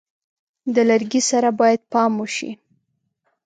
[0.73, 2.51] د لرګي سره باید پام وشي.